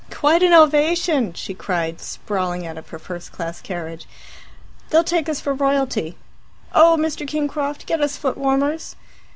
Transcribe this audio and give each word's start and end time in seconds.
"Quite 0.09 0.41
an 0.41 0.51
ovation," 0.51 1.33
she 1.33 1.53
cried, 1.53 2.01
sprawling 2.01 2.65
out 2.65 2.79
of 2.79 2.89
her 2.89 2.97
first 2.97 3.31
class 3.31 3.61
carriage. 3.61 4.07
"They'll 4.89 5.03
take 5.03 5.29
us 5.29 5.39
for 5.39 5.53
royalty. 5.53 6.17
Oh, 6.73 6.97
Mr. 6.99 7.27
Kingcroft, 7.27 7.85
get 7.85 8.01
us 8.01 8.17
foot 8.17 8.35
warmers." 8.35 8.95